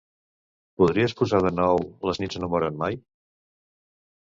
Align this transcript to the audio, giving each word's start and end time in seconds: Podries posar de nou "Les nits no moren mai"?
Podries 0.81 1.13
posar 1.19 1.41
de 1.47 1.51
nou 1.59 1.85
"Les 2.11 2.23
nits 2.25 2.41
no 2.43 2.51
moren 2.57 2.83
mai"? 2.83 3.01